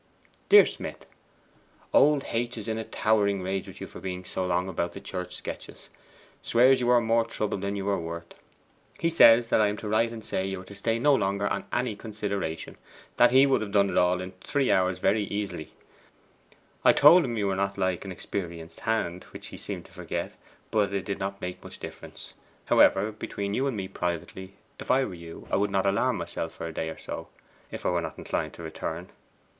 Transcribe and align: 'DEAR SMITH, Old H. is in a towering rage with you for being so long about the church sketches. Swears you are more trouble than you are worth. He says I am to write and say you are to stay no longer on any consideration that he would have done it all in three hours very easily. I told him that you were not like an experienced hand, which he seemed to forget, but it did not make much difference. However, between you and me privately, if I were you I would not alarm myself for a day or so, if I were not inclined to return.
'DEAR 0.49 0.65
SMITH, 0.65 1.05
Old 1.93 2.25
H. 2.31 2.57
is 2.57 2.67
in 2.67 2.79
a 2.79 2.83
towering 2.83 3.43
rage 3.43 3.67
with 3.67 3.79
you 3.79 3.85
for 3.85 3.99
being 3.99 4.25
so 4.25 4.43
long 4.43 4.67
about 4.67 4.93
the 4.93 4.99
church 4.99 5.35
sketches. 5.35 5.89
Swears 6.41 6.81
you 6.81 6.89
are 6.89 6.99
more 6.99 7.23
trouble 7.23 7.59
than 7.59 7.75
you 7.75 7.87
are 7.87 7.99
worth. 7.99 8.33
He 8.99 9.11
says 9.11 9.53
I 9.53 9.67
am 9.67 9.77
to 9.77 9.87
write 9.87 10.09
and 10.11 10.25
say 10.25 10.47
you 10.47 10.61
are 10.61 10.65
to 10.65 10.73
stay 10.73 10.97
no 10.97 11.13
longer 11.13 11.45
on 11.49 11.65
any 11.71 11.95
consideration 11.95 12.77
that 13.17 13.29
he 13.29 13.45
would 13.45 13.61
have 13.61 13.71
done 13.71 13.91
it 13.91 13.97
all 13.99 14.21
in 14.21 14.31
three 14.43 14.71
hours 14.71 14.97
very 14.97 15.25
easily. 15.25 15.71
I 16.83 16.93
told 16.93 17.23
him 17.23 17.33
that 17.35 17.39
you 17.39 17.45
were 17.45 17.55
not 17.55 17.77
like 17.77 18.03
an 18.03 18.11
experienced 18.11 18.79
hand, 18.79 19.25
which 19.25 19.49
he 19.49 19.57
seemed 19.57 19.85
to 19.85 19.91
forget, 19.91 20.31
but 20.71 20.91
it 20.91 21.05
did 21.05 21.19
not 21.19 21.39
make 21.41 21.63
much 21.63 21.77
difference. 21.77 22.33
However, 22.65 23.11
between 23.11 23.53
you 23.53 23.67
and 23.67 23.77
me 23.77 23.87
privately, 23.87 24.55
if 24.79 24.89
I 24.89 25.05
were 25.05 25.13
you 25.13 25.47
I 25.51 25.57
would 25.57 25.69
not 25.69 25.85
alarm 25.85 26.17
myself 26.17 26.53
for 26.53 26.65
a 26.65 26.73
day 26.73 26.89
or 26.89 26.97
so, 26.97 27.27
if 27.69 27.85
I 27.85 27.89
were 27.91 28.01
not 28.01 28.17
inclined 28.17 28.53
to 28.53 28.63
return. 28.63 29.11